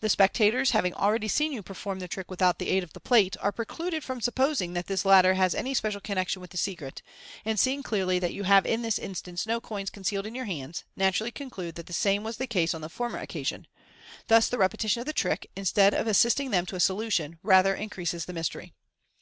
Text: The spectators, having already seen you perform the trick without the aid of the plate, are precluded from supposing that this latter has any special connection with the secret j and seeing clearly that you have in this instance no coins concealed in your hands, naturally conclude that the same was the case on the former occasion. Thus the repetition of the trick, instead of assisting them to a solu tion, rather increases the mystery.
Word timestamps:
The 0.00 0.08
spectators, 0.08 0.70
having 0.70 0.94
already 0.94 1.28
seen 1.28 1.52
you 1.52 1.62
perform 1.62 1.98
the 1.98 2.08
trick 2.08 2.30
without 2.30 2.58
the 2.58 2.70
aid 2.70 2.82
of 2.82 2.94
the 2.94 3.00
plate, 3.00 3.36
are 3.38 3.52
precluded 3.52 4.02
from 4.02 4.22
supposing 4.22 4.72
that 4.72 4.86
this 4.86 5.04
latter 5.04 5.34
has 5.34 5.54
any 5.54 5.74
special 5.74 6.00
connection 6.00 6.40
with 6.40 6.52
the 6.52 6.56
secret 6.56 7.02
j 7.04 7.42
and 7.50 7.60
seeing 7.60 7.82
clearly 7.82 8.18
that 8.18 8.32
you 8.32 8.44
have 8.44 8.64
in 8.64 8.80
this 8.80 8.98
instance 8.98 9.46
no 9.46 9.60
coins 9.60 9.90
concealed 9.90 10.24
in 10.26 10.34
your 10.34 10.46
hands, 10.46 10.84
naturally 10.96 11.30
conclude 11.30 11.74
that 11.74 11.84
the 11.84 11.92
same 11.92 12.24
was 12.24 12.38
the 12.38 12.46
case 12.46 12.72
on 12.72 12.80
the 12.80 12.88
former 12.88 13.18
occasion. 13.18 13.66
Thus 14.28 14.48
the 14.48 14.56
repetition 14.56 15.00
of 15.00 15.06
the 15.06 15.12
trick, 15.12 15.50
instead 15.54 15.92
of 15.92 16.06
assisting 16.06 16.50
them 16.50 16.64
to 16.64 16.76
a 16.76 16.78
solu 16.78 17.12
tion, 17.12 17.38
rather 17.42 17.74
increases 17.74 18.24
the 18.24 18.32
mystery. 18.32 18.72